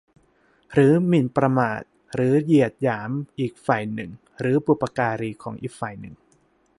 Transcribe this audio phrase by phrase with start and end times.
[0.73, 1.81] หรือหมิ่นประมาท
[2.13, 6.15] หรือเหยียดหยามอีกฝ่ายหนึ่งหรือบุพการีของอีกฝ่ายหนึ่ง